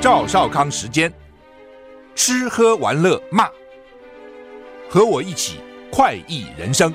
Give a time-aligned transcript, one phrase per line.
[0.00, 1.12] 赵少康时间，
[2.14, 3.48] 吃喝玩乐骂，
[4.88, 6.92] 和我一起快意人生。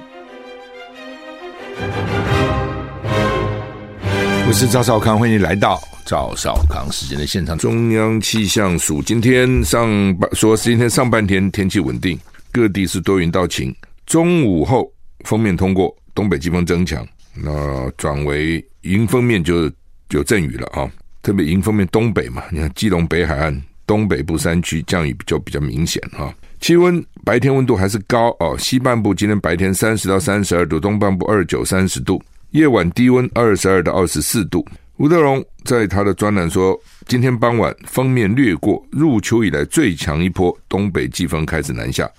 [4.47, 7.57] 我是赵少康，欢迎来到赵少康时间的现场。
[7.57, 9.87] 中央气象署今天上
[10.17, 12.19] 半说，今天上半天天气稳定，
[12.51, 13.73] 各地是多云到晴。
[14.05, 14.91] 中午后
[15.23, 19.71] 锋面通过，东北季风增强，那转为迎风面就
[20.11, 20.89] 有阵雨了啊。
[21.21, 26.33] 特别迎风面东北嘛，你看基隆北海岸东北部山区降雨就比较明显哈。
[26.61, 32.21] 气温白天温度还是高哦，西半部今天白天三十到三十二度，东半部二九三十度，
[32.51, 34.65] 夜晚低温二十二到二十四度。
[34.97, 42.09] 吴德荣在他的专栏说，今天傍晚锋面掠过，入秋以来最强一波东北季风开始南下，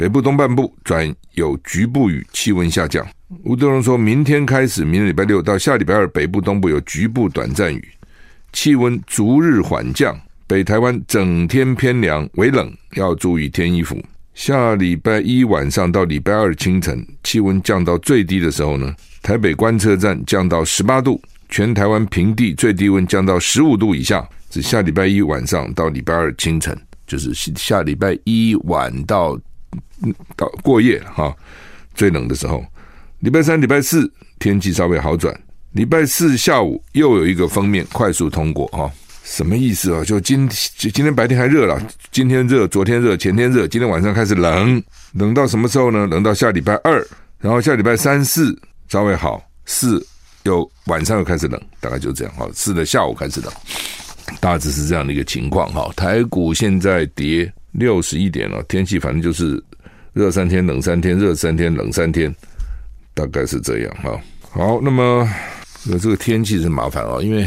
[0.00, 3.06] 北部东半部转有局部雨，气温下降。
[3.44, 7.86] 吴德荣说：“明天开始，明天礼拜六到下礼拜二，北部、东部有局部短暂雨，
[8.50, 10.18] 气温逐日缓降。
[10.46, 14.02] 北台湾整天偏凉，微冷，要注意添衣服。
[14.32, 21.20] 下礼拜一晚上到礼拜二清晨，气温降到最低的时候呢，台北观测站降到十八度，
[21.50, 24.26] 全台湾平地最低温降到十五度以下。
[24.50, 26.74] 是下礼拜一晚上到礼拜二清晨，
[27.06, 29.38] 就是下礼拜一晚到
[30.36, 31.34] 到过夜哈，
[31.94, 32.64] 最冷的时候。”
[33.20, 35.38] 礼拜三、礼拜四天气稍微好转，
[35.72, 38.90] 礼拜四下午又有一个封面快速通过，哈，
[39.24, 40.02] 什么意思啊？
[40.02, 41.78] 就今今天白天还热了，
[42.10, 44.82] 今天热，昨天热，前天热，今天晚上开始冷，
[45.12, 46.06] 冷到什么时候呢？
[46.06, 47.06] 冷到下礼拜二，
[47.40, 48.58] 然后下礼拜三四
[48.88, 50.02] 稍微好，四
[50.44, 52.48] 又晚上又开始冷，大概就这样哈。
[52.54, 53.52] 四的下午开始冷，
[54.40, 55.92] 大致是这样的一个情况哈。
[55.94, 59.62] 台股现在跌六十一点了，天气反正就是
[60.12, 62.34] 热三天，冷三天，热三天，冷三天。
[63.12, 64.18] 大概是这样哈，
[64.50, 65.28] 好，那么
[66.00, 67.46] 这个天气是麻烦啊，因为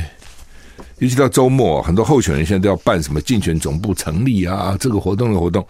[0.99, 5.65] 尤其到周末，很多候选人现在都要办什么竞选总部成立啊，这个活动的活动，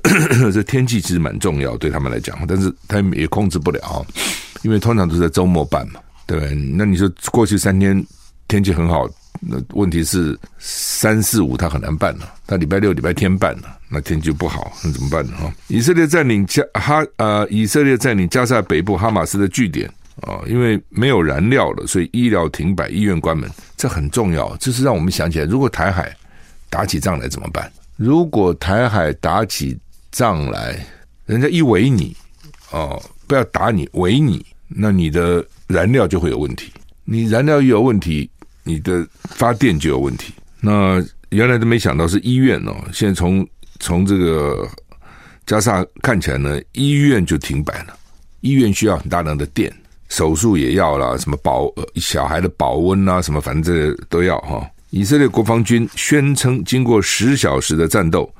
[0.52, 4.06] 这天气其实蛮重要对他们来讲，但是他们也控制不了，
[4.62, 8.06] 因为通常都是在周末办嘛，对，那你说过去三天
[8.46, 9.08] 天气很好。
[9.40, 15.32] 那问题是三四五他很难办了，他礼拜六礼拜天办了，那天气不好，那怎么办呢？
[15.36, 19.88] 哈，以色列占领加哈呃，以色列占领加沙北部哈马斯的据点
[20.22, 24.56] 啊，因为没有燃料了，所以医疗停摆，医院关门，这很重要。
[24.56, 26.12] 这是让我们想起来，如果台海
[26.68, 27.70] 打起仗来怎么办？
[27.96, 29.78] 如果台海打起
[30.10, 30.84] 仗来，
[31.26, 32.16] 人家一围你
[32.72, 36.72] 哦，不要打你，围你，那你的燃料就会有问题，
[37.04, 38.28] 你燃料一有问题。
[38.68, 40.34] 你的发电就有问题。
[40.60, 43.46] 那原来都没想到是医院哦，现在从
[43.80, 44.68] 从这个
[45.46, 47.96] 加沙看起来呢，医院就停摆了。
[48.42, 49.74] 医院需要很大量的电，
[50.08, 54.68] 手术也要了，什么保小孩的保温啊，什么反正这都要哈。
[54.90, 58.30] 以色列国防军宣称，经过十小时的战斗，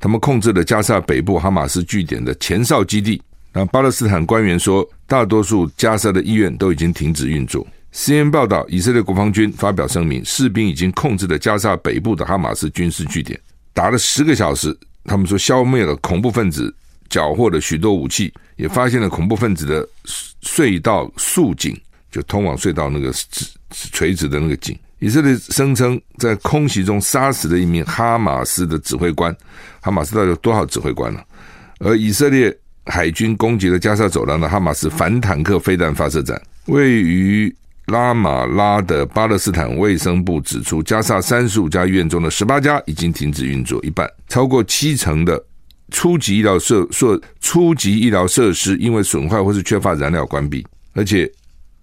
[0.00, 3.20] 他们控制了加沙北部哈马斯据点的前哨基地。
[3.52, 7.66] 那巴勒斯坦官员说，大多数加沙的医院都已经停止运作。
[7.94, 13.38] CNN 报道，以色列国防军发表声明，士兵已经控制了加沙北部的哈马斯军事据点，
[13.72, 14.76] 打了十个小时。
[15.04, 16.74] 他们说消灭了恐怖分子
[17.08, 19.86] 缴获的许多武器，也发现了恐怖分子的
[20.42, 21.78] 隧道竖井，
[22.10, 23.12] 就通往隧道那个
[23.70, 24.76] 垂直的那个井。
[24.98, 29.34] 以色列声称在空袭中杀死了一名哈马斯的指挥官。
[29.80, 31.20] 哈马斯到底有多少指挥官呢？
[31.78, 32.56] 而以色列
[32.86, 37.54] 海军攻击了加沙走廊的哈马斯反坦克飞弹发射站，位于。
[37.86, 45.42] 拉马拉的巴勒斯坦卫生部指出，加沙三十五家医院中的十八家已经停止运作，一半超过七成的
[45.90, 51.30] 初级医疗设设初级医疗设施因为损坏或是缺乏燃料关闭，而且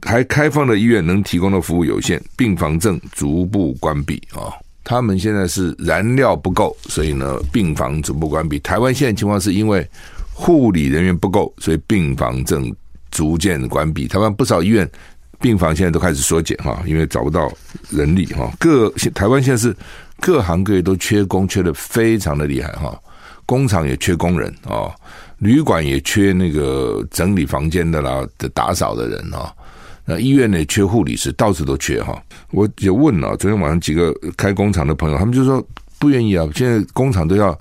[0.01, 4.50] 还开放的医院能提供的服务有限，病房正逐步关闭啊。
[4.83, 8.57] 他们现在是燃料不够，所以呢，病房逐步关闭。
[8.59, 9.88] 台湾现在情况是因为
[10.33, 12.75] 护理人员不够，所以病房正
[13.12, 14.07] 逐渐关闭。
[14.07, 14.89] 台湾不少医院。
[15.41, 17.51] 病房现在都开始缩减哈，因为找不到
[17.89, 18.51] 人力哈。
[18.59, 19.75] 各台湾现在是
[20.19, 22.97] 各行各业都缺工，缺的非常的厉害哈。
[23.47, 24.93] 工厂也缺工人啊、
[25.39, 29.51] 旅馆也缺那个整理房间的啦的打扫的人啊、
[30.05, 32.21] 那医院呢缺护理师，到处都缺哈、
[32.51, 35.61] 我也问了，昨天晚上几个开工厂的朋友，他们就说
[35.99, 37.59] 不愿意啊，现在工厂都要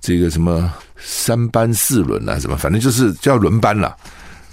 [0.00, 3.96] 这个什么三班四轮啊，什么反正就是叫轮班了。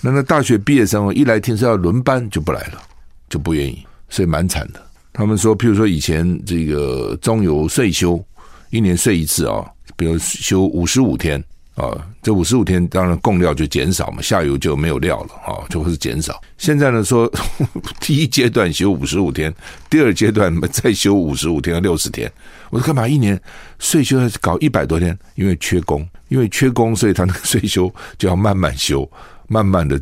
[0.01, 2.81] 那那大学毕业生哦一来听说要轮班就不来了，
[3.29, 4.81] 就不愿意，所以蛮惨的。
[5.13, 8.23] 他们说，譬如说以前这个中游岁休，
[8.69, 9.71] 一年睡一次啊、哦。
[9.95, 11.89] 比如休五十五天啊，
[12.21, 16.39] 这五十五天当然供料就减少嘛，下游就没有料了啊，就会是减少。
[16.59, 17.27] 现在呢说，
[18.00, 19.51] 第一阶段休五十五天，
[19.89, 22.31] 第二阶段再休五十五天和六十天。
[22.69, 23.39] 我说干嘛一年
[23.79, 25.17] 岁休要搞一百多天？
[25.33, 29.09] 因为缺工，因为缺工，所以他那个 岁休就要慢慢休，
[29.47, 29.99] 慢慢的，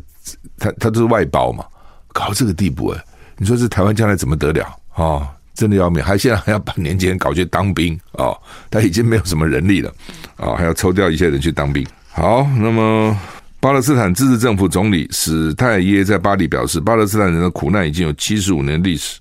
[0.58, 1.64] 他他都是外包嘛，
[2.12, 3.04] 搞到这个地步哎，
[3.38, 5.04] 你说这台湾将来怎么得了啊？
[5.04, 8.38] 哦真的要命，还现在还要把年轻人搞去当兵啊、哦！
[8.70, 9.88] 他已经没有什么人力了
[10.36, 11.82] 啊、哦，还要抽调一些人去当兵。
[12.12, 13.18] 好，那么
[13.58, 19.18] 巴勒斯坦自治政府总理史泰耶在巴黎表示，巴勒斯坦人的苦难已经有七十五年历史，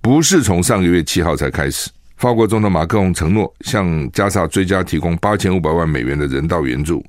[0.00, 1.90] 不是从上个月七号才开始。
[2.16, 7.04] 法国总统马克龙承诺向加沙追加提供八千五百万美元的人道援助。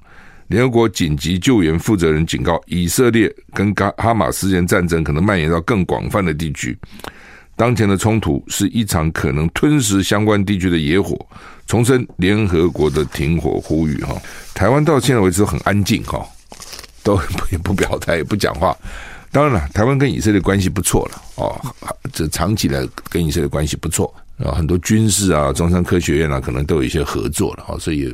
[0.49, 6.77] 联合国紧急救援负责人警告，以色列跟哈哈马斯间战争可能蔓延到更广泛的地区。
[7.55, 11.23] 当前的冲突是一场可能吞噬相关地区的野火，
[11.67, 14.15] 重申联合国的停火呼吁哈。
[14.55, 16.25] 台湾到现在为止很安静哈，
[17.03, 17.19] 都
[17.51, 18.75] 也不表态也不讲话。
[19.31, 21.61] 当然了，台湾跟以色列关系不错了哦，
[22.11, 28.11] 这长期来跟以色列关系不错啊，很多军事啊、中山科学院啊，可能都有一些合作了哈，所以，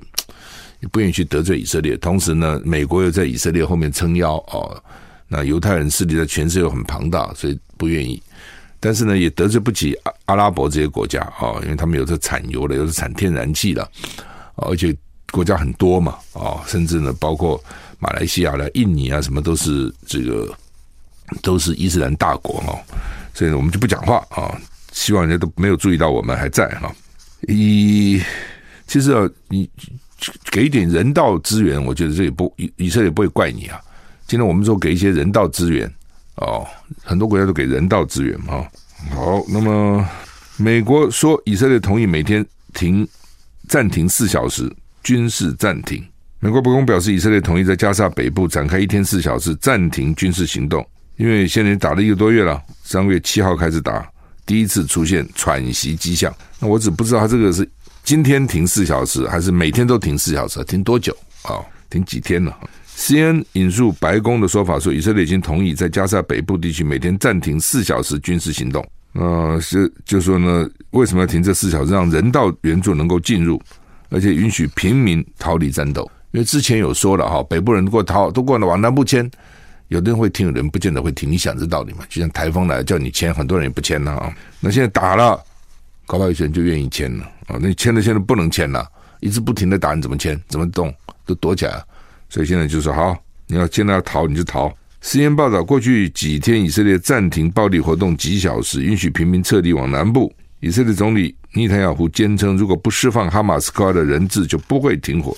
[0.92, 1.98] 不愿意去得罪以色列。
[1.98, 4.84] 同时呢，美国又在以色列后面撑腰哦，
[5.28, 8.22] 那犹太人势力在全世界又很庞大，所以不愿意。
[8.80, 13.90] 但是呢，也得罪不起阿阿拉伯这些国家啊，因为他们有的产油的，有的产天然气的，
[14.56, 14.96] 而且
[15.32, 17.60] 国家很多嘛啊，甚至呢，包括
[17.98, 20.56] 马来西亚的、印尼啊，什么都是这个
[21.42, 22.78] 都是伊斯兰大国哦，
[23.34, 24.56] 所以呢，我们就不讲话啊，
[24.92, 26.94] 希望人家都没有注意到我们还在哈。
[27.48, 28.22] 一
[28.86, 29.68] 其实啊，你
[30.52, 33.80] 给一点人道资源，我觉得这也不以以色列不会怪你啊。
[34.28, 35.92] 今天我们说给一些人道资源。
[36.36, 36.68] 哦，
[37.02, 38.66] 很多国家都给人道资源嘛。
[39.12, 40.06] 好，那么
[40.58, 43.08] 美国说以色列同意每天停
[43.70, 44.70] 暂停四小时
[45.02, 46.04] 军事暂停。
[46.40, 50.86] 美国白宫表示，以色列同意在加沙北部展开一天四小时暂停军事行动，
[51.16, 54.06] 因为现在打了一个多月了，三月七号开始打，
[54.46, 56.34] 第一次出现喘息迹象。
[56.60, 57.68] 那我只不知道他这个是
[58.04, 60.64] 今天停四小时，还是每天都停四小时？
[60.66, 61.16] 停多久？
[61.44, 62.52] 啊、哦，停几天呢
[62.86, 68.86] ？C N 引述白宫的说法说，以色列已经同意在加沙北部地区每天暂停四小时军事行动。
[69.14, 71.92] 呃，是就说呢，为什么要停这四小时？
[71.92, 73.62] 让人道援助能够进入，
[74.10, 76.10] 而且允许平民逃离战斗。
[76.32, 79.30] 因为之前有说了哈，北部人如果逃都过来往南部迁，
[79.90, 81.32] 有的人会听，有的人不见得会听。
[81.32, 82.00] 你想这道理嘛？
[82.10, 84.36] 就像台风来叫你签，很多人也不签了啊。
[84.60, 85.40] 那现在打了，
[86.06, 87.58] 搞不好有些人就愿意签了啊。
[87.62, 88.88] 那你迁了，现在不能签了，
[89.20, 90.40] 一直不停的打，你怎么签？
[90.48, 90.94] 怎么动？
[91.26, 91.86] 都躲起来了。
[92.30, 93.16] 所以现在就说好，
[93.48, 94.74] 你要现在要逃你就逃。
[95.04, 100.34] CNN 报道，过去几天以色列暂停暴力活动几小时，允许平民撤离往南部。
[100.62, 105.38] 以色列总理尼坦雅胡坚称，如果不释放哈马斯扣的人质，就不会停火。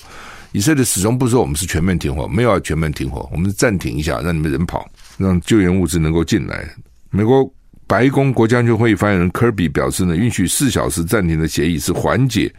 [0.53, 6.67] 以色列始终不说我们是全面停火，没有要全面停火，我们暂停一下，让你们人跑，让救援物资能够进来。
[7.09, 7.49] 美国
[7.85, 12.53] 白宫国家安全会议发言人科比表示呢，允许四小时暂停的协议是缓解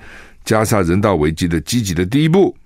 [0.44, 2.56] 加沙人道危机的积极的第一步。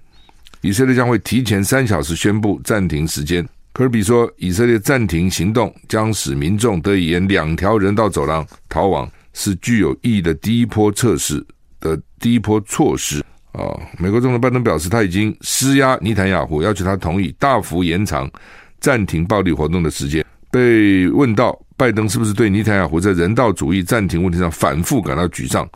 [0.61, 3.47] 以色列将会提前三小时宣布暂停时间。
[3.73, 11.45] 科比说，以色列暂停行动将使民众得以沿两条人道走廊逃亡，是具有意义的第一波测试
[11.81, 13.25] 的第一波措施。
[13.53, 18.31] 啊，美国总统拜登表示，他已经施压尼坦雅胡，要求他同意大幅延长
[18.81, 20.25] 暂停暴力活动的时间。
[20.51, 25.69] 被问到拜登是不是对尼坦雅胡在人道主义暂停问题上反复感到沮丧，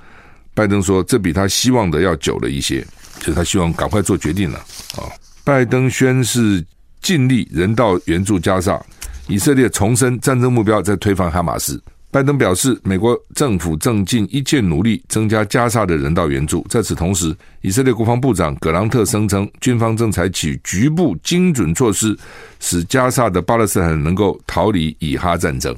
[0.55, 2.87] 拜登说，这比他希望的要久了一些。
[3.19, 4.59] 就是他希望赶快做决定了
[4.99, 5.09] 啊！
[5.43, 6.63] 拜登宣誓
[7.01, 8.79] 尽力人道援助加沙，
[9.27, 11.83] 以色列重申战争目标在推翻哈马斯。
[12.11, 16.65] 拜登表示，美国政府正尽一切努力增加加沙的人道援助。
[16.69, 22.17] 在此同时，以色列国防部长葛朗特声称，军方正采取局部精准措施，
[22.61, 25.77] 使加沙的巴勒斯坦能够逃离以哈战争。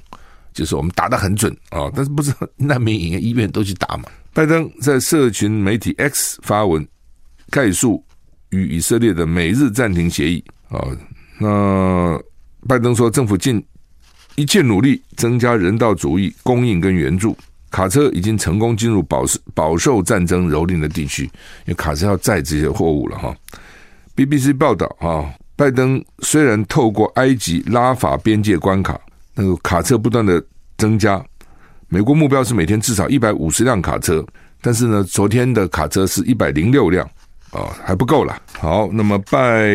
[0.53, 4.05] 就是我们打得很准啊，但是不是难民营、医院都去打嘛？
[4.33, 6.87] 拜登在社群媒体 X 发文。
[7.51, 8.05] 概述
[8.51, 10.79] 与以色列的每日暂停协议啊，
[11.39, 12.21] 那
[12.69, 13.65] 拜登说，政府尽
[14.39, 17.37] 一切努力增加人道主义供应跟援助。
[17.73, 21.31] 卡车已经成功进入饱受饱受战争蹂躏的地区，因
[21.67, 23.35] 为卡车要载这些货物了哈。
[24.17, 28.99] BBC 报道啊，拜登虽然透过埃及拉法边界关卡，
[29.35, 30.43] 那个卡车不断的
[30.77, 31.23] 增加，
[31.89, 34.25] 美国目标是每天至少一百五十辆卡车，
[34.63, 37.05] 但是呢，昨天的卡车是一百零六辆
[37.51, 38.41] 啊，还不够了。
[38.53, 39.69] 好，那么拜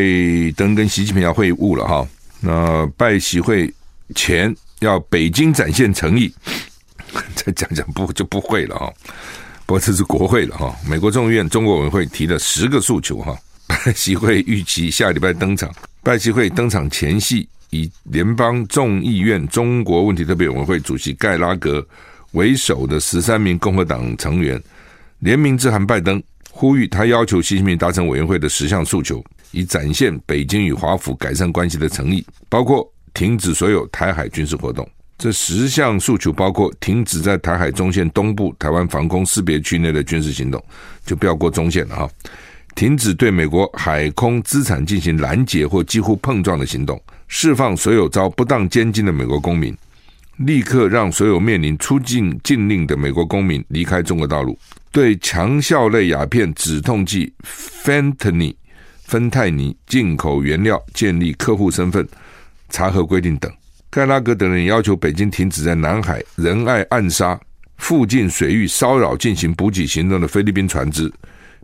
[0.55, 2.07] 登跟习近平要会晤了哈，
[2.39, 3.71] 那拜习会
[4.13, 6.33] 前要北京展现诚意，
[7.35, 8.93] 再讲讲不就不会了哈。
[9.65, 13.37] 不过这是国会了哈，美国众议院中国委员会提了十个诉求哈。
[13.65, 15.73] 拜习会预期下礼拜登场。
[16.03, 21.85] 拜习会登场前夕，以联邦众议院中国问题特别委员会主席盖拉格
[22.31, 24.61] 为首的十三名共和党成员
[25.19, 34.87] 联名致函拜登，呼吁他要求习近平达成委员会的十项诉求，以展现北京与华府改善关系的诚意，包括停止所有台海军事活动。
[35.17, 40.61] 这十项诉求包括停止在台海中线东部台湾防空识别区内的军事行动，
[41.05, 42.09] 就不要过中线了哈。
[42.75, 49.73] 停止对美国海空资产进行拦截或几乎碰撞的行动，释放所有遭不当监禁的美国公民，
[50.37, 54.57] 立刻让所有面临出境禁令的美国公民离开中国大陆，
[54.91, 58.53] 对强效类鸦片止痛剂芬太尼
[59.03, 62.05] 芬太尼进口原料建立客户身份
[62.73, 63.49] 查核规定等。
[63.89, 67.39] 盖拉格等人要求北京停止在南海仁爱暗沙
[67.77, 71.09] 附近水域骚扰进行补给行动的菲律宾船只。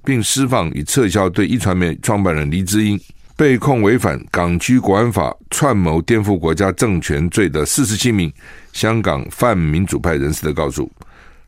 [0.05, 2.97] 并释放与撤销对一传媒创办人黎智英
[3.35, 8.31] 被控违反港区国安法、串谋颠覆国家政权罪的四十七名
[8.71, 10.89] 香港泛民主派人士的告诉。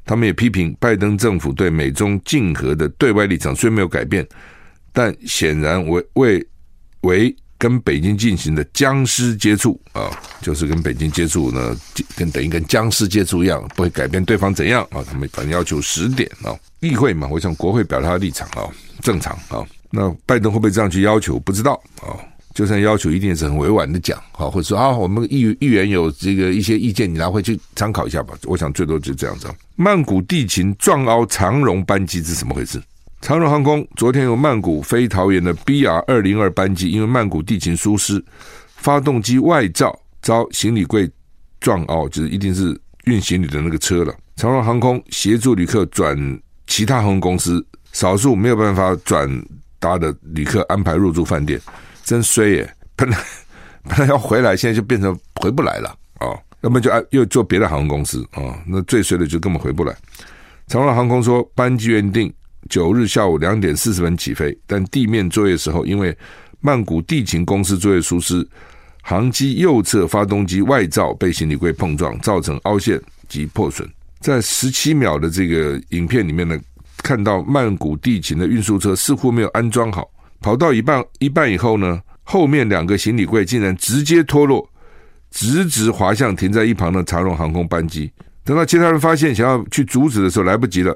[0.03, 4.27] 他们也批评拜登政府对美中竞合的对外立场虽没有改变，
[4.91, 6.47] 但显然为为
[7.01, 10.09] 为跟北京进行的僵尸接触啊，
[10.41, 11.77] 就是跟北京接触呢，
[12.15, 15.05] 跟等于跟僵尸接触一样，不会改变对方怎样啊。
[15.07, 16.57] 他们反正要求十点啊。
[16.79, 18.65] 议会嘛，我想国会表达立场啊，
[19.03, 19.63] 正常啊。
[19.91, 21.37] 那拜登会不会这样去要求？
[21.37, 22.17] 不知道啊。
[22.55, 28.33] 就算要求，一定是很委婉的讲啊，或者说啊，我们议议员有这个一些意见，你拿回去参考一下吧。
[28.45, 29.47] 我想最多就这样子。
[29.75, 32.81] 曼谷地勤撞凹长荣班机是怎么回事？
[33.21, 38.21] 长荣航空昨天由曼谷飞桃园的 BR 二零二班机，因为曼谷地勤疏失，
[38.75, 41.09] 发动机外罩遭行李柜
[41.59, 44.13] 撞凹，就是一定是运行李的那个车了。
[44.35, 46.17] 长荣航空协助旅客转。
[46.67, 49.29] 其他航空公司少数没有办法转
[49.77, 51.59] 达的旅客安排入住饭店，
[52.05, 52.75] 真衰耶！
[52.95, 53.17] 本来
[53.83, 56.39] 本来要回来，现在就变成回不来了哦。
[56.61, 59.93] 要么就又坐别的航空公司啊、哦，那最衰的就根本回不来。
[60.67, 62.33] 长荣航空说，班机原定
[62.69, 66.15] 九日下午两点四十分起飞，但地面作业时候因为
[66.59, 68.47] 曼谷地勤公司作业疏失，
[69.01, 73.89] 航机右侧发动机外罩被行李柜碰撞，造成凹陷及破损。
[74.19, 76.59] 在十七秒的这个影片里面呢，
[76.97, 80.07] 看到曼谷地勤的运输车似乎没有安装好，
[80.39, 84.69] 跑到一半一半以后呢，后面两个行李柜竟然直接脱落，
[85.31, 88.11] 直直滑向停在一旁的长荣航空班机。
[88.43, 90.95] 等到其他人发现想要去阻止的时候，来不及了，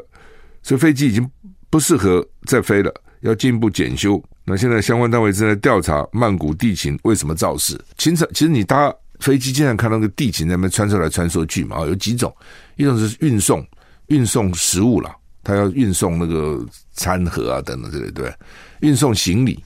[0.62, 1.28] 这飞机已经
[1.76, 2.90] 不适合再飞了，
[3.20, 4.24] 要进一步检修。
[4.46, 7.78] 那现在相关单位正在调查曼谷地勤为什么肇事。
[7.98, 12.34] 其实，其实你搭飞机经常看到那个地勤在那边穿梭来穿梭去嘛，有几种。
[12.78, 13.68] 一种是运送
[14.08, 15.14] 运送食物了，
[15.44, 18.34] 他要运送那个餐盒啊等等之类，对，
[18.80, 19.62] 运送行李、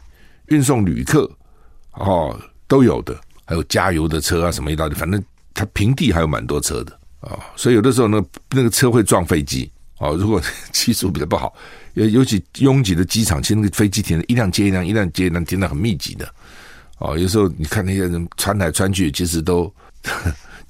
[0.48, 1.30] 运送旅客，
[1.92, 2.36] 哦，
[2.68, 5.24] 都有的，还有加油的车啊，什么一大堆，反正
[5.54, 10.18] 他平地还有蛮多车的啊、所以有的时候呢，那个车会撞飞机啊、哦。
[10.18, 11.54] 如果技术比较不好，
[12.00, 16.28] 尤尤其拥挤的机场，其实那个飞机停的一辆接一辆，一辆接一辆，停的很密集的、
[17.00, 17.18] 哦。
[17.18, 19.72] 有时候你看那些人穿来穿去，其实都。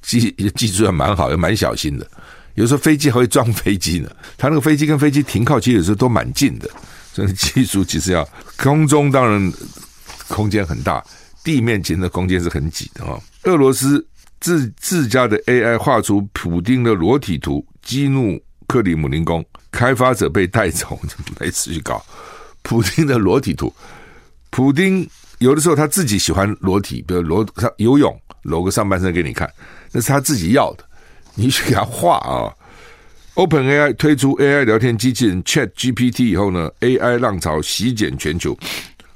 [0.02, 2.10] 技技术还蛮好，也蛮小心的。
[2.56, 4.10] 有时候飞机还会撞飞机呢。
[4.38, 6.70] 他那个飞机跟飞机停靠，其实有时候都蛮近的。
[7.14, 9.54] 所以技术其实要空中当然
[10.30, 11.04] 空间很大，
[11.44, 13.22] 地面其实的空间是很挤的哈。
[13.44, 14.04] 俄罗斯
[14.40, 21.00] 自自家的 AI 画出普丁的裸体图，激怒克里姆林宫，开发者被带走，
[21.40, 22.04] 没事去搞
[22.64, 23.74] 普丁的裸体图。
[24.50, 25.08] 普丁
[25.38, 28.20] 有的时候他自己喜欢裸体，比如裸他游泳。
[28.44, 29.52] 裸个上半身给你看，
[29.92, 30.84] 那是他自己要的，
[31.36, 32.48] 你去给他画啊。
[33.36, 38.58] OpenAI 推出 AI 聊天机器人 ChatGPT 以后呢，AI 浪潮席卷全球，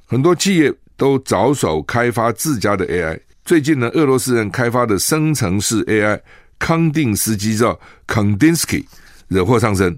[0.06, 3.18] 很多企业都着手开发自家的 AI。
[3.46, 6.20] 最近呢，俄罗斯人开发的生成式 AI
[6.60, 8.86] 康定斯基叫 Kandinsky
[9.30, 9.98] 惹祸上身，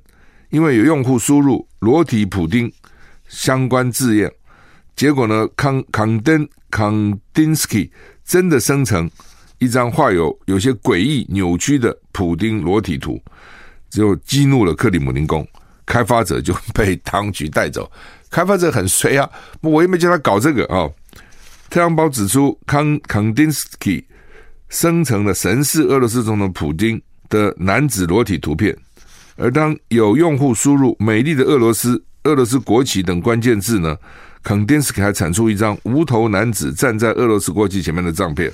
[0.55, 2.71] 因为有用户输入裸体普丁
[3.27, 4.31] 相关字样，
[4.95, 7.91] 结果呢，康康登康丁斯基。
[8.23, 9.11] 真的生成
[9.57, 13.21] 一张画有有些诡异扭曲的普丁裸体图，
[13.89, 15.45] 就激怒了克里姆林宫，
[15.85, 17.91] 开发者就被当局带走。
[18.29, 20.93] 开发者很衰啊，我也没叫他搞这个啊、哦。
[21.69, 24.07] 太阳报指出，康康丁斯基
[24.69, 28.73] 生成了神似俄罗斯总统普丁的男子裸体图片，
[29.35, 33.97] 而当有用户输入“美丽的俄罗斯”、“俄罗斯国旗”等关键字呢，
[34.41, 38.51] 康丁斯基还产出一张无头男子站在俄罗斯国旗前面的照片，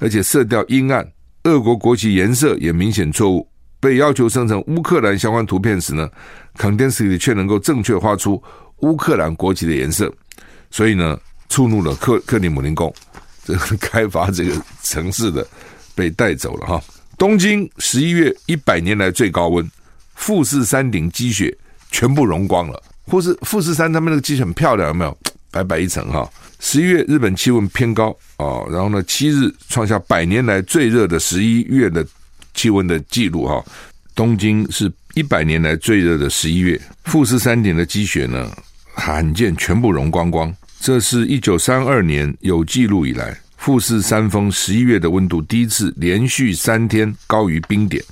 [0.00, 1.06] 而且色调阴暗，
[1.44, 3.48] 俄国国旗颜色也明显错误。
[3.78, 6.08] 被要求生成乌克兰相关图片时呢，
[6.56, 8.42] 康丁斯基却能够正确画出
[8.78, 10.10] 乌克兰国旗的颜色，
[10.70, 11.18] 所以呢，
[11.50, 12.92] 触怒了克克里姆林宫，
[13.44, 15.46] 这 个开发这个城市的
[15.94, 16.82] 被带走了哈。
[17.18, 19.70] 东京十一月一百年来最高温，
[20.14, 21.56] 富士山顶积雪
[21.90, 25.16] 全部融光了，或是富士山他们那个积雪很漂亮，有没有？
[25.50, 26.28] 白白一层哈。
[26.58, 32.04] 十一月日本气温偏高啊，然后呢，七日创下百年来最热的十一月的
[32.54, 33.64] 气温的记录哈。
[34.14, 38.50] 东京是一百年来最热的十一月，富士山顶的积雪呢，
[38.94, 40.52] 罕见全部融光光。
[40.80, 43.36] 这是一九三二年有记录以来。
[43.56, 48.02] 富士山峰十一月的温度第一次连续三天高于冰点，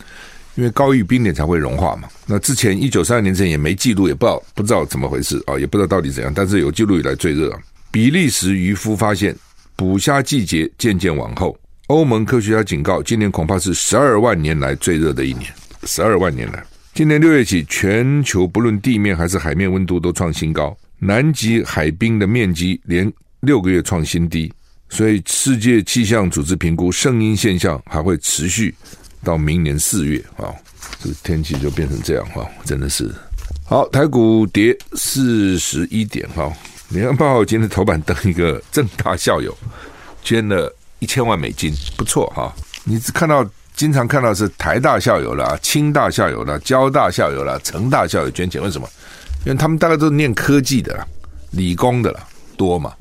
[0.55, 2.09] 因为高于冰点才会融化嘛。
[2.27, 6.33] 那之前一九三二年之前也没记录，也不知道不知道怎么回事啊，也不知道到底怎样。
[6.35, 7.59] 但是有记录以来最热啊。
[7.91, 9.37] 比利时渔夫发现
[9.77, 15.53] 捕虾季节渐渐往后，欧盟科学家警告，今年恐怕是十二万年来最热的一年。
[15.85, 24.53] 十二万年来，今年六月起，全球不论地面还是海面温度都创新高，南极海冰的面积连六个月创新低。
[24.89, 28.75] 所以，世界气象组织评估圣婴现象还会持续
[29.25, 30.55] 到明年四月啊，
[31.03, 33.11] 这天气就变成这样哈，真的是
[33.65, 33.89] 好。
[33.89, 36.53] 台股跌四十一点哈，
[36.89, 39.57] 联合报今天头版登一个正大校友
[40.23, 42.53] 捐了一千万美金，不错哈。
[42.85, 48.89] 你只看到经常看到是台大校友啦、清大校友啦、交大校友啦、成大校友捐钱，为什么？
[49.45, 51.07] 因为他们大概都是念科技的啦、
[51.53, 52.27] 理工的啦
[52.57, 52.93] 多嘛。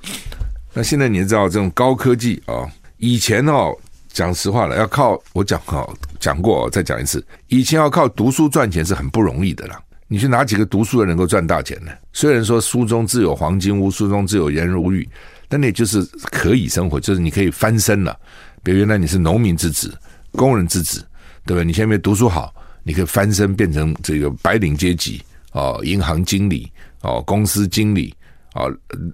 [0.73, 2.65] 那现在你知道这种高科技啊，
[2.97, 3.75] 以前哦，
[4.13, 9.81] 讲实话了，要靠我讲哦，讲过，再讲一次，以前要靠读书赚钱是很不容易的啦。
[10.07, 11.91] 你去哪几个读书的能够赚大钱呢？
[12.11, 15.07] 虽然说书中自有黄金屋，书中自有颜如玉，
[15.47, 18.17] 但那就是可以生活，就是你可以翻身了。
[18.63, 19.97] 比如原来你是农民之子、
[20.33, 21.05] 工人之子，
[21.45, 21.63] 对吧？
[21.63, 25.21] 你现在读书好，你可以翻身变成这个白领阶级
[25.53, 26.69] 哦，银行经理
[27.01, 28.13] 哦，公司经理。
[28.53, 28.65] 啊，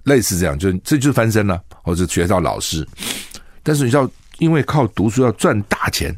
[0.02, 2.84] 类似这样，就这就是翻身了，或者学校老师。
[3.62, 6.16] 但是你知道，因为靠读书要赚大钱，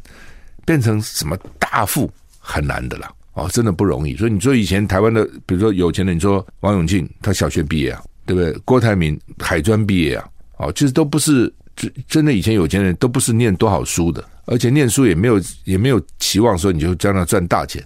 [0.65, 3.07] 变成什么大富很难的了。
[3.33, 4.15] 哦，真的不容易。
[4.17, 8.51] 所以你说以前台湾的，比如说有钱的，你说王永庆，他小学毕业啊，对不对？
[8.65, 17.81] 郭台铭海专毕业啊，哦，其实都不是，真真的以前有钱人都不是念多少书的，而且念书也没有也没有期望说你就将来赚大钱。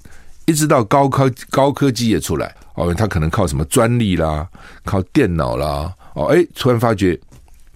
[0.47, 4.47] 一直到高科高科技业出来哦，他可能靠什么专利啦，
[4.83, 7.19] 靠电脑啦哦，哎，突然发觉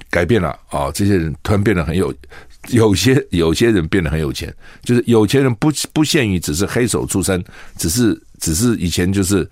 [0.10, 2.13] 改变了哦，这些人突然变得很有，
[2.67, 7.43] 有些有些人变得很有钱，就是有钱人不不限于只是黑手出身，
[7.78, 9.50] 只是只是以前就是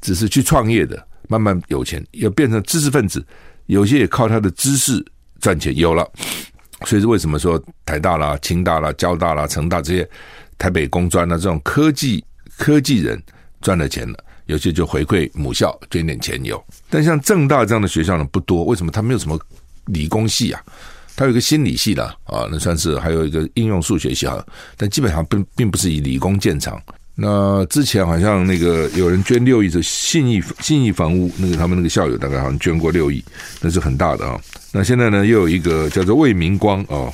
[0.00, 3.24] 只是去创业的，慢慢有钱，要变成知识分子，
[3.66, 5.04] 有些也靠他的知识
[5.40, 6.08] 赚钱，有了，
[6.86, 10.08] 所以是为什么说台大啦、清大啦、交大啦、成大这些
[10.58, 12.24] 台北工专啦这种科技。
[12.58, 13.20] 科技人
[13.62, 18.64] 赚了钱了，有些就回馈母校捐点钱有，但像正大这样的学校呢不多。
[18.66, 18.92] 为什么？
[18.92, 19.40] 它没有什么
[19.86, 20.62] 理工系啊，
[21.22, 24.44] 它有一个心理系的啊，那算是还有一个应用数学系啊，
[24.76, 26.82] 但基本上并并不是以理工见长。
[27.14, 33.24] 那之前好像那个有人捐六亿，是信义信义房屋那个他们那个校友大概好像捐过六亿，
[33.60, 34.36] 那是很大的啊。
[34.72, 37.06] 那现在呢又有一个叫做魏明光啊，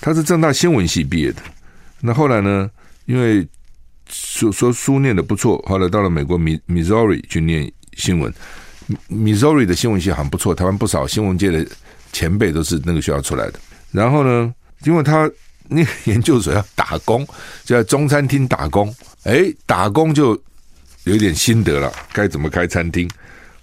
[0.00, 1.40] 他是政大新闻系毕业的，
[2.00, 2.68] 那后来呢
[3.06, 3.46] 因为
[4.08, 8.34] 说说书念的不错，后来到了美国密密苏里去念新闻。
[9.06, 11.64] 密苏里的新闻系很不错，台湾不少新闻界的
[12.14, 13.60] 前辈都是那个学校出来的。
[13.92, 15.30] 然后呢，因为他
[15.68, 17.26] 那个研究所要打工，
[17.64, 18.94] 就在中餐厅打工。
[19.24, 20.30] 哎，打工就
[21.04, 23.06] 有一点心得了，该怎么开餐厅。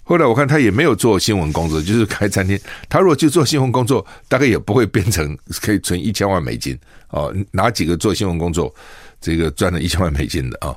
[0.03, 2.59] 后来我看他也没有做新闻工作，就是开餐厅。
[2.89, 6.77] 他如果去做新闻工作，大概也不会变成可以存一千万美金
[7.09, 7.33] 哦。
[7.51, 8.73] 哪几个做新闻工作？
[9.21, 10.75] 这个赚了一千万美金的啊，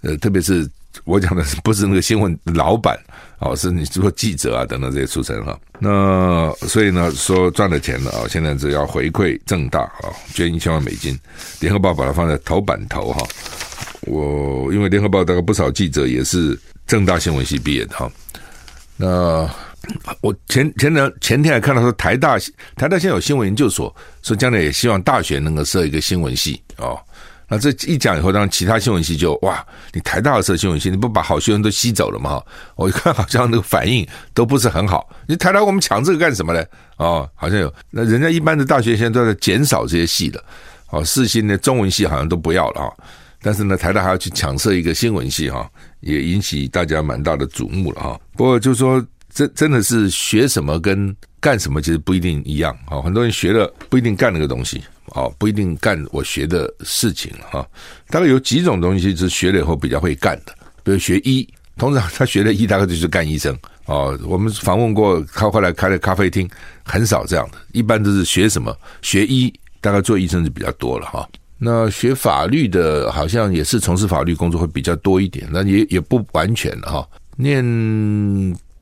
[0.00, 0.68] 呃，特别是
[1.04, 2.98] 我讲的不是那个新闻老板
[3.38, 5.58] 哦，是你做记者啊等等这些出身哈。
[5.78, 11.18] 那所以呢，说赚了钱了啊，现在只要回馈正大啊，捐一千万美金。
[11.60, 13.26] 联合报把它放在头版头哈。
[14.02, 18.10] 我因为联合报大概不少记者也是正大新闻系毕业的哈。
[18.96, 19.48] 那
[20.20, 22.38] 我前前两前天还看到说台大
[22.76, 26.98] 台大现在有新闻研究所，说将来也希望大学能够设一个新闻系哦。
[27.48, 32.42] 那这一讲以后，当其他新闻系就哇，你台大的设新闻系，你不把好学生都吸走了吗？
[32.76, 35.08] 我一看好像那个反应都不是很好。
[35.26, 36.62] 你台大我们抢这个干什么呢？
[36.98, 40.44] 哦，好像有那人家一般的大学现在都在减少这些系的。
[40.90, 42.92] 哦，四新的中文系好像都不要了啊。
[43.40, 48.20] 但是呢，台大还要去抢设一个新闻系哈，也引起大家蛮大的瞩目了哈。
[48.36, 53.00] 不过就是说，真真的是学什么跟干什么其实不一定一样啊。
[53.00, 54.82] 很多人学了不一定干那个东西。
[55.14, 57.66] 哦，不一定干我学的事情哈。
[58.08, 63.56] 大概有几种东西是学了以后比较会干的，比如学医，通常他学了医，大概就是干医生。
[63.86, 66.48] 哦，我们访问过他后来开了咖啡厅，
[66.84, 71.26] 很少这样的，一般都是学什么学医，大概做医生就比较多了哈。
[71.56, 77.08] 那学法律的，好像也是从事法律工作会比较多一点，那也也不完全哈。
[77.36, 77.64] 念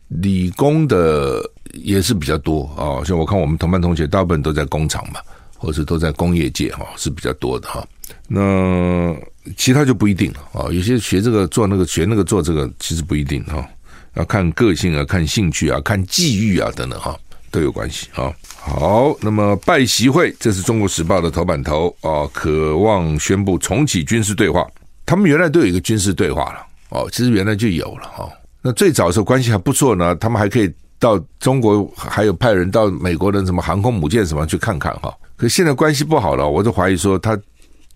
[0.09, 1.41] 理工的
[1.73, 5.21] 也是比较多啊，像我看我们同班同学，大部分都在工厂嘛。
[5.67, 7.85] 或者都在工业界哈是比较多的哈，
[8.29, 9.13] 那
[9.57, 10.71] 其他就不一定了啊。
[10.71, 13.69] 有些学这个做那个，学那个做这个，其实不一定哈，
[14.15, 17.19] 要看个性啊，看兴趣啊，看际遇啊等等哈，
[17.51, 18.33] 都有关系啊。
[18.55, 24.65] 好，那么拜习会，这是中国时报的头版头啊，渴望宣布重启军事对话。
[25.05, 28.31] 他们原来都有一个军事对话了哦，其实原来就有了哈。
[28.63, 35.13] 那最早的时候关系还不错呢，他们还可以到中国，还有派人到美国的什么航空母舰什么去看看哈。
[35.37, 37.39] 可现在关系不好了，我就怀疑说他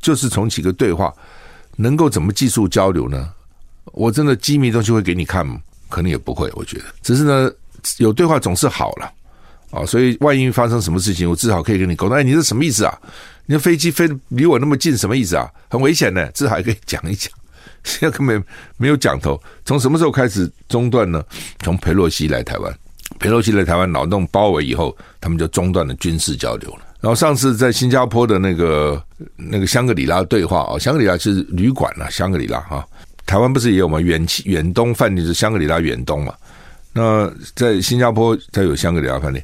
[0.00, 1.12] 就是重启个对话，
[1.76, 3.32] 能够怎么技术交流呢？
[3.92, 5.60] 我真的机密东西会给你看吗？
[5.88, 6.84] 可能也不会，我觉得。
[7.02, 7.50] 只是呢，
[7.98, 9.12] 有对话总是好了
[9.70, 12.16] 啊，所以万一发生什么事情，我至少可以跟你沟通。
[12.16, 12.96] 哎，你这什么意思啊？
[13.46, 15.50] 你的飞机飞离我那么近，什么意思啊？
[15.68, 17.32] 很危险呢，至少还可以讲一讲。
[17.82, 18.44] 现在根本
[18.76, 19.40] 没有讲头。
[19.64, 21.24] 从什么时候开始中断呢？
[21.60, 22.78] 从佩洛西来台湾，
[23.18, 26.82] 佩洛西来台湾脑洞包围以后，他们就中断了军事交流了。
[27.00, 29.02] 然后上次在新加坡的那个
[29.36, 32.86] 那个香格里拉对话啊，香格里拉是旅馆啊，香格里拉哈，
[33.24, 33.98] 台湾不是也有吗？
[33.98, 36.34] 远远东饭店是香格里拉远东嘛？
[36.92, 39.42] 那在新加坡才有香格里拉饭店，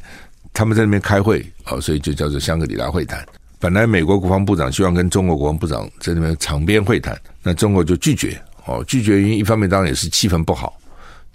[0.53, 3.25] 他们在那边开会啊，所以就叫做香格里拉会谈。
[3.59, 10.79] 本来美国国防部长希望跟中国国防部长在那边场边会谈，那中国就拒绝哦，拒绝原因一方面当然也是气氛不好，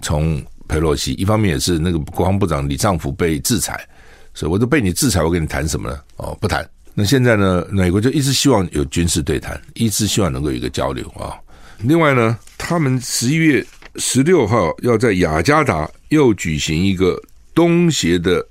[0.01, 3.83] 从佩洛西，一方面也是那个国防部长李尚福被制裁。
[4.33, 5.99] 所以我都被你制裁，我跟你谈什么呢？
[6.17, 6.67] 哦，不谈。
[6.93, 7.65] 那现在呢？
[7.71, 11.39] 美国就一直希望有军事对谈，一直希望能够有一个交流啊。
[11.79, 13.65] 另外呢，他们十一月
[13.95, 17.17] 十六号要在雅加达又举行一个
[17.55, 18.45] 东协的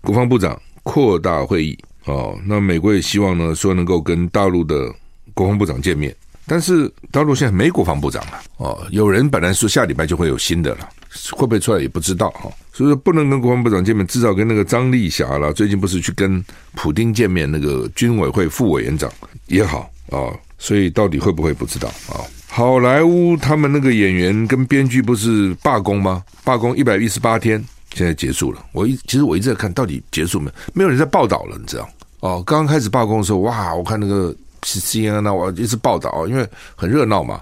[0.00, 2.38] 国防部长扩大会议哦。
[2.46, 4.92] 那美国也希望呢，说能够跟大陆的
[5.34, 6.14] 国防部长见面，
[6.46, 8.86] 但是大陆现在没国防部长了哦。
[8.90, 10.88] 有人本来说下礼拜就会有新的了。
[11.32, 15.52] 会不会出来也不知道哈，所以说不能跟国防部长见面，至少跟那个张丽霞了。
[15.52, 16.42] 最近不是去跟
[16.74, 19.12] 普丁见面，那个军委会副委员长
[19.46, 22.24] 也好啊，所以到底会不会不知道啊？
[22.48, 26.22] 好莱坞他们那个演员跟编剧不是罢工吗？
[26.44, 27.62] 罢工一百一十八天，
[27.94, 28.64] 现在结束了。
[28.72, 30.50] 我一其实我一直在看到底结束没？
[30.72, 31.88] 没有人在报道了，你知道？
[32.20, 37.40] 哦，刚刚开始罢工的时候，哇，我看那个 CNN 啊，我一直报道，因为很热闹嘛，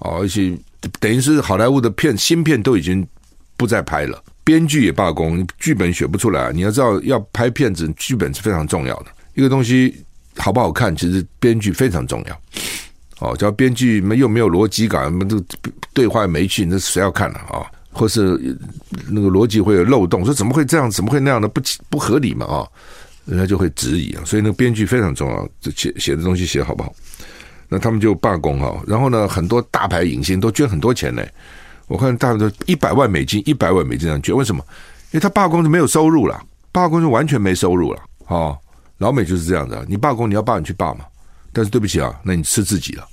[0.00, 0.54] 哦，而且。
[1.00, 3.06] 等于是好莱坞的片新片都已经
[3.56, 6.52] 不再拍了，编剧也罢工，剧本写不出来。
[6.52, 9.06] 你要知道，要拍片子，剧本是非常重要的。
[9.34, 9.94] 一个东西
[10.36, 12.40] 好不好看，其实编剧非常重要。
[13.18, 15.42] 哦，只要编剧没又没有逻辑感，那这
[15.94, 17.38] 对话没趣，那谁要看呢？
[17.48, 17.64] 啊？
[17.90, 18.38] 或是
[19.08, 22.44] 那个逻辑会有漏洞，说怎么会这样，怎么会那样的不不合理嘛？
[22.44, 22.68] 啊，
[23.24, 24.22] 人家就会质疑啊。
[24.26, 26.94] 所以那个编剧非常重要，这写写的东西写好不好？
[27.68, 31.22] 那他们就罢工哈，然后呢，很多大牌影星都捐很多钱呢。
[31.88, 34.64] 我看大概一百万美金，一百万美金这样捐，为什么？
[35.12, 36.40] 因为他罢工就没有收入了，
[36.72, 38.02] 罢工就完全没收入了。
[38.26, 38.56] 哦，
[38.98, 41.04] 老美就是这样的，你罢工你要罢你去罢嘛，
[41.52, 43.06] 但是对不起啊，那你吃自己了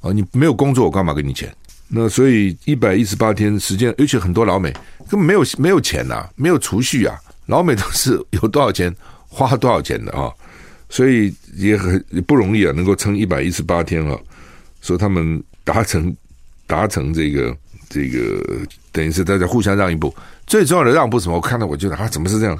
[0.00, 1.54] 啊，你没有工作我干嘛给你钱？
[1.86, 4.72] 那所以一百一十八天时间，而且很多老美
[5.08, 7.14] 根本没有没有钱呐，没有储蓄啊，
[7.46, 8.92] 老美都是有多少钱
[9.28, 10.32] 花多少钱的啊。
[10.88, 14.18] 所以也很也不容易啊，能够撑一百一十八天啊，
[14.80, 16.14] 说他们达成
[16.66, 17.56] 达成这个
[17.88, 18.40] 这个，
[18.92, 20.14] 等于是大家互相让一步。
[20.46, 21.36] 最重要的让步什么？
[21.36, 22.58] 我看到我觉得啊，怎么是这样？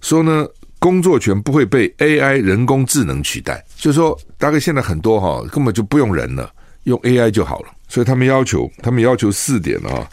[0.00, 0.46] 说呢，
[0.78, 6.50] 工作权不会被 AI 人工智能取代，就是说大概现在很多哈根本就不用人了，
[6.84, 7.68] 用 AI 就好了。
[7.88, 10.08] 所以他们要求，他们要求四点啊，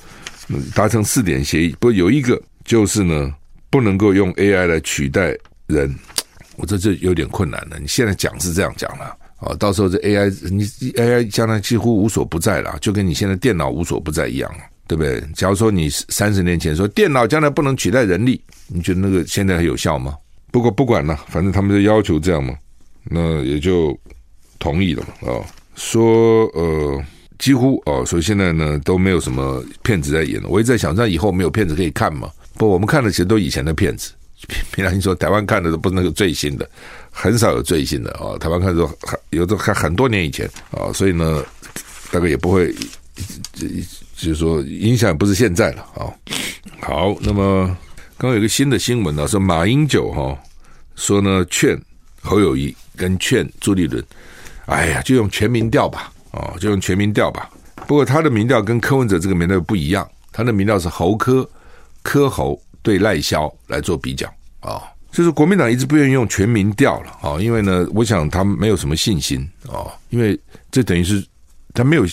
[0.74, 1.76] 达成四点协议。
[1.80, 3.32] 不过有一个就是呢，
[3.70, 5.94] 不能够用 AI 来取代人。
[6.58, 7.78] 我这就有点困难了。
[7.80, 14.52] 你现在讲是这样讲了啊，到时候这 AI 你 AI 将来几乎无所不在了，就跟你现在电脑无所不在一样，
[14.88, 15.22] 对不对？
[15.34, 20.16] 假如说你三十年前说电脑将来不能取代人力，你觉得那个现在还有效吗？
[20.52, 22.56] 不过不管了，反正他们就要求这样嘛，
[23.04, 23.98] 那也就
[24.58, 25.44] 同意了嘛啊。
[25.76, 27.04] 说呃，
[27.38, 30.48] 几乎哦，所以现在呢都没有什么骗子在演了。
[30.48, 32.32] 我一直在想，那以后没有骗子可以看吗？
[32.54, 34.14] 不，我们看的其实都以前的片子。
[34.72, 36.70] 平常你说台湾看的都不是那个最新的，
[37.10, 38.38] 很少有最新的啊。
[38.38, 38.90] 台湾看的都
[39.32, 41.44] 有的看很多年以前啊，所以呢，
[42.12, 42.74] 大概也不会，
[43.54, 43.68] 就
[44.18, 46.14] 是说影响不是现在了啊。
[46.82, 47.66] 好，那么
[48.18, 50.38] 刚刚有个新的新闻呢，说马英九哈
[50.96, 51.80] 说呢劝
[52.22, 54.04] 侯友谊跟劝朱立伦，
[54.66, 57.50] 哎呀，就用全民调吧，哦，就用全民调吧。
[57.88, 61.50] 不过他的民调跟柯文哲这个民调不一样，他的民调是侯柯
[62.04, 62.62] 柯侯。
[62.86, 71.26] 对赖萧来做比较啊，就是国民党一直不愿意用全民调了啊，因为呢，我想他没有什么信心啊，因为这等于是
[71.74, 72.06] 他没有，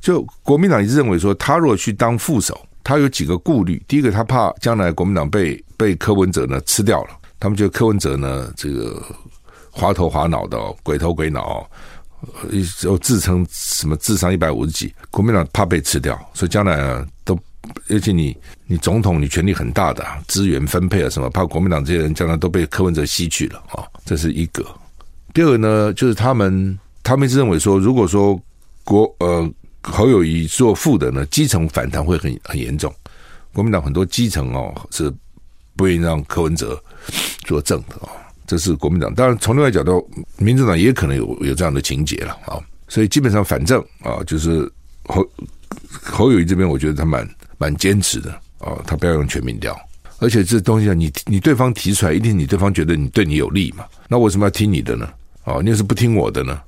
[0.00, 3.80] 就国民党一直认为说，他如果去当副手，他有几个顾虑。
[3.86, 9.00] 第一个，他怕将来国民党被被柯文哲呢吃掉了，他们觉得柯文哲呢这个
[9.70, 11.64] 滑头滑脑的，鬼头鬼脑，
[12.82, 17.15] 又自称什么智商一百五十几，国民党怕被吃掉，所以将来啊都。
[17.88, 24.64] 而且你你总统你权力很大的资源分配啊什么，怕国民党这些人将来都被柯文哲吸取了啊，这是一个。
[25.32, 28.40] 第二个呢，就是他们他们是认为说，如果说
[28.84, 29.48] 国呃
[29.82, 32.92] 侯友谊做副的呢，基层反弹会很很严重。
[33.52, 35.12] 国民党很多基层哦是
[35.76, 36.82] 不愿意让柯文哲
[37.40, 38.08] 做正的啊，
[38.46, 39.14] 这是国民党。
[39.14, 42.58] 当然从另外角度，民主党也可能有有这样的情节了啊。
[42.88, 44.70] 所以基本上反正啊，就是
[45.04, 45.26] 侯
[46.02, 47.28] 侯友谊这边，我觉得他蛮。
[47.58, 49.78] 蛮坚持的哦，他不要用全民调，
[50.18, 53.84] 而且这东西啊，你你对方提出来，一定你对方觉得你对你有利嘛？
[54.08, 55.08] 那为什么要听你的呢？
[55.44, 56.60] 哦，你又是不听我的呢？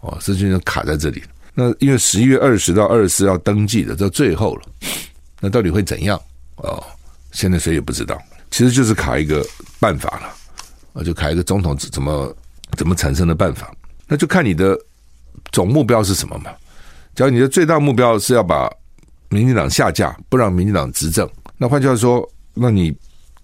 [0.00, 1.22] 哦，事情就卡在这里。
[1.54, 4.62] 那因为十一月二十到二十四要登记的，到最后了，
[5.40, 6.20] 那到底会怎样？
[6.56, 6.82] 哦，
[7.32, 8.20] 现在谁也不知道。
[8.50, 9.44] 其实就是卡一个
[9.80, 10.34] 办法了，
[10.94, 12.36] 啊，就卡一个总统怎么
[12.76, 13.74] 怎么产生的办法，
[14.06, 14.78] 那就看你的
[15.52, 16.50] 总目标是什么嘛。
[17.14, 18.70] 假如你的最大目标是要把。
[19.34, 22.96] 民进党下架，不让民进党执政，那换句话说，那你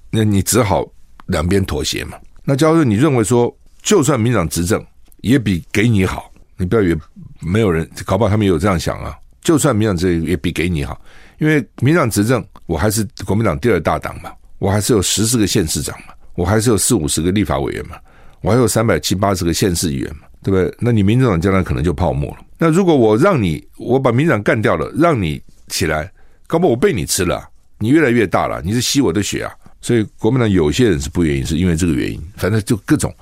[0.09, 0.87] 那你只好
[1.27, 2.17] 两边妥协嘛。
[2.45, 4.81] 那假如你认为说，就算民进党执政，
[5.23, 6.99] 也比给你好，你不要以为
[7.41, 9.19] 没有人搞不好他们有这样想啊。
[9.43, 11.01] 就算民进党执政也比给你好，
[11.39, 17.97] 因为民进党执政，我还是国民党第二大党嘛，我还是有十四个县市长嘛，我还是有四五十个立法委员嘛，
[18.43, 20.73] 我还有三百七八十个县市议员嘛，对不对？
[20.79, 22.39] 那你民进党将来可能就泡沫了。
[22.59, 25.43] 那如果我让你，我把民进党干掉了，让你。
[25.71, 26.11] 起来，
[26.47, 29.55] 搞不好我被你吃了，你越来越大了，你是吸我的血啊！
[29.81, 32.21] 所以国民党有些人是不愿意，是因为这个原因。
[32.37, 33.15] 反正就各种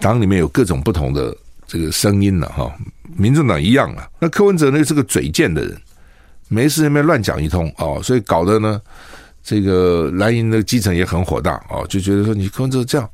[0.00, 1.36] 党里面有各种不同的
[1.68, 2.74] 这个声音了哈。
[3.16, 5.80] 民众党一样了，那柯文哲呢是个嘴贱的人，
[6.48, 8.80] 没事那边乱讲一通哦，所以搞得呢
[9.44, 13.08] 这个蓝营的基层也很火大哦，就觉得说你柯文哲这样，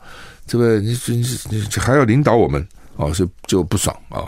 [0.46, 4.24] 这个你你你还要领导我们哦，所以就不爽啊！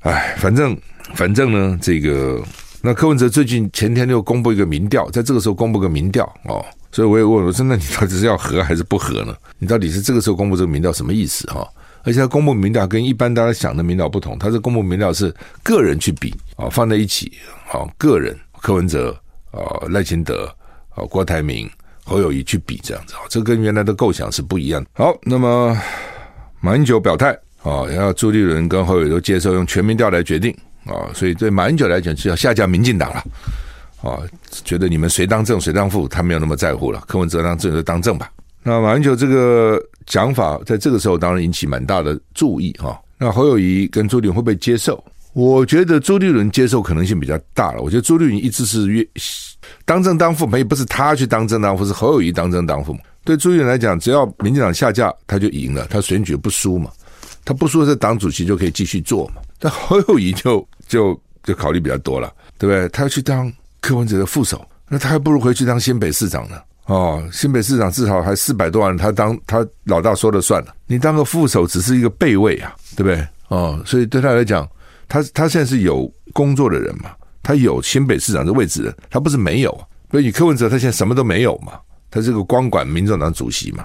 [0.00, 0.74] 哎，反正
[1.14, 2.42] 反正呢这个。
[2.82, 9.34] 那柯文哲最近前天又公布一个民调，在这个时候公布个民调哦，所以我也问我说：“那你到底是要和还是不和呢？
[9.58, 11.68] 你到底是这个时候公布这个民调什么意思哈？
[12.04, 17.30] 而且他公布民调跟一般大家想的民调不同，他是公布民调是个人去比啊，放在一起
[17.70, 19.14] 啊，个人柯文哲
[19.50, 20.46] 啊、赖清德
[20.88, 21.70] 啊、郭台铭、
[22.04, 24.82] 侯友谊去比这样子啊，这跟原来的构想是不一样。
[24.94, 25.78] 好，那么
[26.60, 30.56] 马英九表态啊，要朱立伦跟侯友宜都接受用全民调来决定。
[30.86, 33.24] 啊，所以对马英九来讲就要下架民进党了，
[34.02, 34.18] 啊，
[34.64, 37.02] 觉得你们谁当正谁当副，他没有那么在乎了。
[37.06, 38.30] 柯文哲当政就当正吧。
[38.62, 43.00] 那马英九这个讲法，在这个时候当然引起蛮大的注意哈。
[43.18, 45.02] 那侯友谊跟朱立伦会不会接受？
[45.32, 47.82] 我觉得朱立伦接受可能性比较大了。
[47.82, 49.06] 我觉得朱立伦一直是越
[49.84, 52.96] 当正当副，没不是他去当正当副，是侯友谊当正当副。
[53.24, 56.90] 对朱立伦来讲，只要民进党下架，他就赢了，他选举不输嘛。
[57.44, 59.34] 他不输，这党主席就可以继续做嘛。
[59.60, 62.88] 但侯友宜就就就考虑比较多了，对不对？
[62.88, 66.56] 他要去当柯文哲的副手，那他还不如回去当新北市长呢。
[66.86, 70.74] 哦，新北市长至少还四百多万，他当他老大说了算了。
[70.86, 73.24] 你当个副手只是一个备位啊，对不对？
[73.48, 74.68] 哦，所以对他来讲，
[75.06, 79.70] 他他现在是有工作的人嘛，他有新北市长的位置，他不是没有。
[80.10, 81.74] 所以你柯文哲他现在什么都没有嘛，
[82.10, 83.84] 他是个光管民众党主席嘛。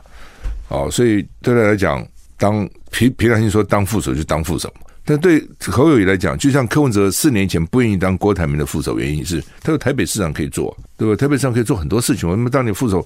[0.70, 2.04] 哦，所以对他来讲，
[2.38, 4.74] 当凭凭良心说当副手就当副手。
[5.06, 11.16] 但对侯友宜来讲，就像柯文哲四年前不愿意当郭台铭的副手，原因是他有台北市长可以做，对吧？
[11.16, 13.06] 台北市长可以做很多事情，我们当你副手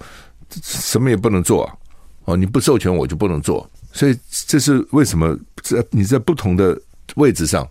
[0.63, 1.75] 什么也不能做啊？
[2.25, 6.79] 哦，你不授权我就不能做，所以这是为什么在你在不同的
[7.15, 7.67] 位置上，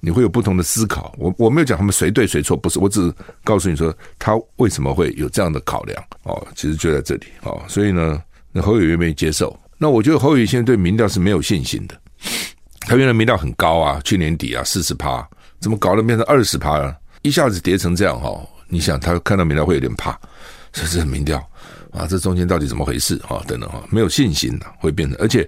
[0.00, 1.14] 你会有不同的思考。
[1.18, 3.12] 我我没有讲他们谁对谁错，不是，我只是
[3.44, 6.02] 告诉你说他为什么会有这样的考量。
[6.22, 9.54] 哦，其实就在这里哦，所以呢，那侯友宜愿不愿意接受？
[9.76, 12.00] 那我觉得侯友宜现在对民调是没有信心的。
[12.88, 15.28] 他原来民调很高啊，去年底啊四十趴，
[15.60, 16.96] 怎么搞得变成二十趴了？
[17.20, 20.18] 一下子跌成这样哈，你想他看到民调会有点怕，
[20.72, 21.38] 这是民调
[21.90, 23.44] 啊，这中间到底怎么回事啊？
[23.46, 25.46] 等等哈，没有信心的会变成，而且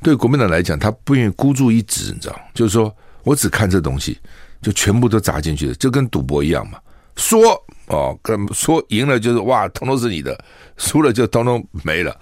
[0.00, 2.94] 对国民党来讲，他不愿意孤注一掷，你知道，就是说
[3.24, 4.16] 我只看这东西，
[4.62, 6.78] 就全部都砸进去了，就跟赌博一样嘛。
[7.16, 7.40] 说
[7.86, 10.32] 哦，跟说赢了就是哇，通通是你的；
[10.76, 12.16] 输了就通通没了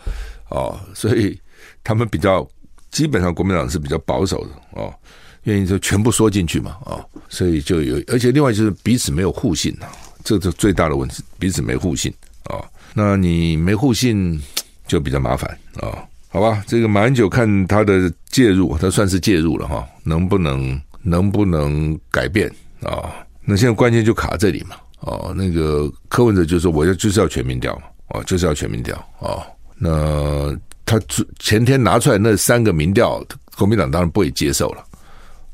[0.49, 0.81] 哦。
[0.95, 1.39] 所以
[1.83, 2.49] 他们比较
[2.95, 4.95] 基本上国民党是比较保守的哦，
[5.43, 7.05] 愿意就全部缩进去嘛啊、哦。
[7.29, 9.91] 所以就有，而且另外就是彼此没有互信啊，
[10.23, 12.63] 这是最大的问题，彼此没互信啊、
[12.95, 14.41] 那你没互信
[14.87, 22.49] 就比较麻烦啊、好吧，这个马英九看他的介入，他算是介入了哈、能不能能不能改变
[22.83, 23.13] 啊、
[23.45, 24.77] 那现在关键就卡这里嘛。
[25.01, 29.43] 哦，那个柯文哲就说，我要就是要全民调嘛，哦，就是要全民调哦。
[29.77, 31.01] 那他
[31.39, 33.25] 前天拿出来那三个民调，
[33.57, 34.85] 国民党当然不会接受了，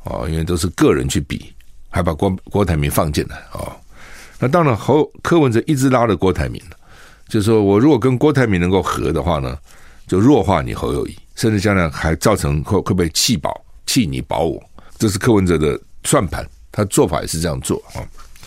[0.05, 1.53] 哦，因为都是个人去比，
[1.89, 3.73] 还把郭郭台铭放进来哦。
[4.39, 6.61] 那当然侯柯文哲一直拉着郭台铭，
[7.29, 9.57] 就是说我如果跟郭台铭能够和的话呢，
[10.07, 14.61] 就弱化你侯友谊，甚至将来还造成会会不会弃保弃你保我，
[14.99, 18.03] 这是柯文哲的算盘，他做法也是这样做啊。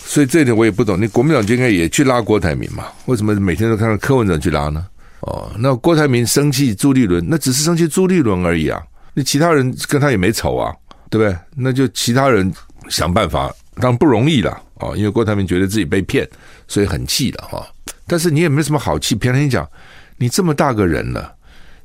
[0.06, 2.88] 所以这一点我也不懂，你国民党就应该也去拉郭台铭嘛？
[3.06, 4.86] 为什么每天都看到柯文哲去拉呢？
[5.24, 8.82] 哦，那郭台铭生气朱立伦，那只是生气朱立伦而已啊。
[9.14, 10.74] 那其他人跟他也没仇啊，
[11.10, 11.38] 对不对？
[11.56, 12.52] 那就其他人
[12.90, 14.92] 想办法，当然不容易了啊。
[14.96, 16.28] 因为郭台铭觉得自己被骗，
[16.68, 17.66] 所以很气了哈。
[18.06, 19.68] 但是你也没什么好气，偏偏讲
[20.18, 21.34] 你这么大个人了，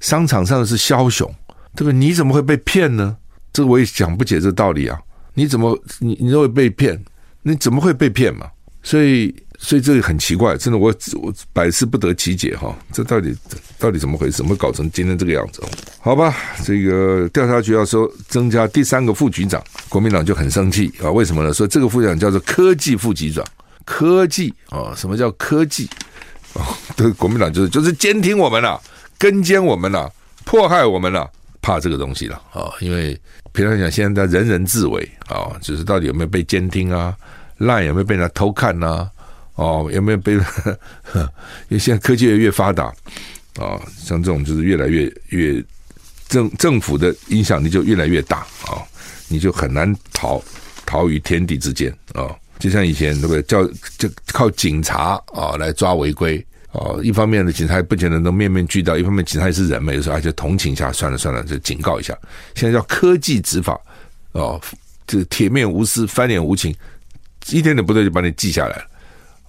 [0.01, 1.33] 商场上是枭雄，
[1.77, 1.93] 对不对？
[1.93, 3.17] 你怎么会被骗呢？
[3.53, 4.99] 这个我也讲不解这道理啊。
[5.35, 7.01] 你怎么你你都会被骗？
[7.43, 8.51] 你怎么会被骗嘛？
[8.83, 12.73] 所以，所以这个很奇怪，真的我，我百思不得其解哈。
[12.93, 13.37] 这到底
[13.77, 14.39] 到底怎么回事？
[14.39, 15.61] 怎么搞成今天这个样子？
[16.01, 16.33] 好吧，
[16.65, 21.11] 这个调查局要说增加第三个副局长，国民党就很生气啊。
[21.11, 21.53] 为什么呢？
[21.53, 23.45] 说这个副局长叫做科技副局长，
[23.85, 25.91] 科技啊，什么叫科技
[26.55, 26.63] 啊？
[26.97, 28.81] 对，国民党就是就是监听我们了，
[29.19, 30.09] 跟监我们了，
[30.45, 31.29] 迫害我们了，
[31.61, 32.71] 怕这个东西了啊。
[32.79, 33.21] 因为
[33.53, 37.13] 平常讲，现在人人自危啊，就是到底有没有被监听啊
[37.59, 39.11] ？LINE 有没有被人偷看呢、啊？
[39.59, 40.35] 哦，有没有被？
[40.35, 40.41] 因
[41.71, 42.85] 为现在科技越越发达
[43.57, 45.61] 啊、像这种就是越来越越
[46.29, 48.79] 政政府的影响力就越来越大啊、
[49.27, 50.41] 你就很难逃
[50.87, 53.43] 逃于天地之间啊、就像以前对不对？
[53.43, 53.67] 叫
[53.99, 56.39] 就靠警察啊、来抓违规
[56.71, 62.17] 啊、哦，一方面的警察不见得能面面俱到，一方面警察也是人嘛，有时候而且同情一下，算了算了，就警告一下。
[62.55, 63.77] 现在叫科技执法
[64.33, 64.61] 哦，
[65.05, 66.73] 这铁面无私，翻脸无情。
[67.51, 68.85] 一点点不对就把你记下来了，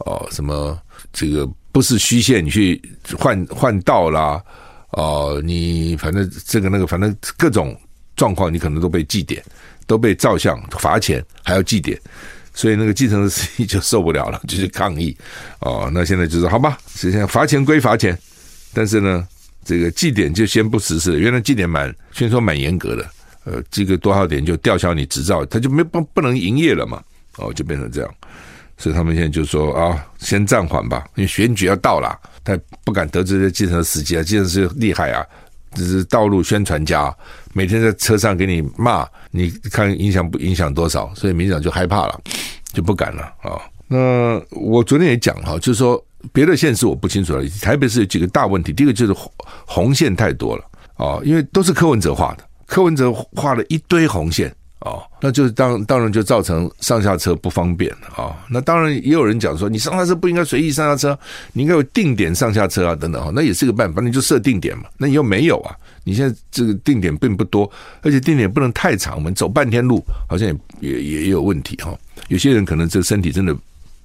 [0.06, 0.80] 哦，什么
[1.12, 2.82] 这个不是虚线，你去
[3.18, 4.42] 换换道啦，
[4.92, 7.78] 哦，你反正这个那个，反正各种
[8.16, 9.44] 状况，你可能都被记点，
[9.86, 12.00] 都被照相罚钱，还要记点，
[12.54, 15.16] 所以那个计程车司机就受不了了，就去抗议，
[15.60, 18.18] 哦，那现在就是好吧，实际上罚钱归罚钱，
[18.74, 19.28] 但是呢，
[19.66, 23.10] 这个记点就先不实施，原来记点蛮虽然说蛮严格的，
[23.44, 27.04] 呃，记个多少点就吊销你执照，他就没不不能营业了嘛。
[27.38, 28.16] 哦，就变成这样，
[28.80, 35.22] 所以他们现在就说啊，先暂缓吧，因为选举要到了，他不敢得罪这些计程司机啊，计程车厉害啊，
[35.76, 37.14] 只是道路宣传家，
[37.52, 41.14] 每天在车上给你骂，你看影响不影响多少？
[41.14, 42.22] 所以民长就害怕了，
[42.72, 43.60] 就不敢了啊。
[43.90, 49.32] 那我昨天也讲哈，就是说别的县市我不清楚了，台北市有几个大问题，第一个就是红
[49.66, 50.64] 红线太多了
[50.96, 54.56] 啊，因为都是柯文哲画的，柯文哲画了一堆红线。
[54.80, 61.20] 哦，那就是当当然就造成上下车不方便啊、那当然也有人讲说，你上下车不应该随意上下车，
[61.52, 63.30] 你应该有定点上下车啊，等等哈。
[63.36, 64.86] 那也是个办法，你就设定点嘛。
[64.98, 65.76] 那你又没有啊？
[66.06, 67.70] 你现在这个定点并不多，
[68.04, 70.48] 而且定点不能太长，我们走半天路好像
[70.80, 72.00] 也也也有问题哈、哦。
[72.30, 73.54] 有些人可能这个身体真的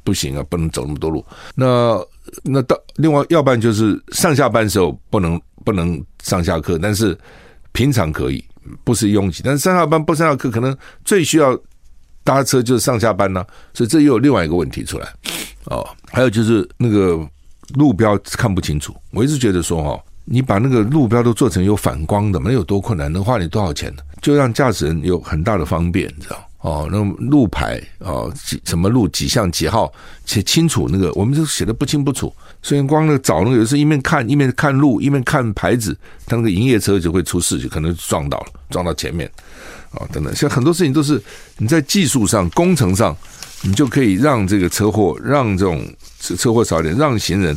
[0.02, 1.24] 不行啊，不能走那么多路。
[1.54, 2.04] 那
[2.42, 7.16] 那到另外，要不然就是上下班时候不能不能上下课，但是
[7.70, 8.44] 平常可以。
[8.83, 11.59] 不是拥挤，但是上下班不上下课，可能最需要
[12.22, 15.09] 搭车就是上下班呢、所以这又有另外一个问题出来
[15.64, 15.87] 哦。
[16.10, 17.19] 还有就是那个
[17.75, 24.02] 路标看不清楚，我一直觉得说哦，你把那个路标都做成有反光的，没有多困难，能花你多少钱呢？
[24.23, 26.42] 就让驾驶人有很大的方便，你知道。
[26.65, 29.92] 哦，那路牌哦，几什么路几巷几号
[30.25, 35.94] 写清楚，那个我们就写的不清不楚，所以光那个找那个有时候一面看一面看路一面看牌子，
[36.25, 39.31] 他那个营业车就会出事，就可能撞到了，撞到前面
[39.90, 41.23] 啊、哦、等等，像很多事情都是
[41.58, 43.15] 你在技术上工程上，
[43.60, 45.87] 你就可以让这个车祸让这种
[46.19, 47.54] 车祸少一点，让行人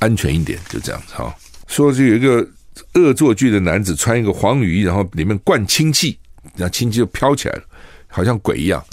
[0.00, 1.32] 安全一点，就这样子哈、哦。
[1.66, 2.46] 说就有一个
[2.92, 6.18] 恶作剧的男子穿一个黄雨衣，然后里面灌氢气。
[6.56, 7.62] 然后氢气就飘起来了，
[8.10, 8.84] 好像鬼一样。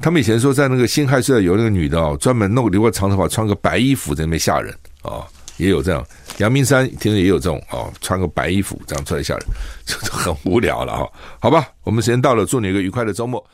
[0.00, 6.04] 他们以前说在那个新亥社有那个女的哦，专门弄留个长头发，穿个白衣服在那边吓人哦，也有这样。
[6.38, 9.46] 阳明山听说也有这种哦，穿个白衣服这样出来吓人，
[9.84, 11.12] 就很无聊了哈、哦。
[11.40, 13.44] 好吧，我们时间到了，祝你一个愉快的周末。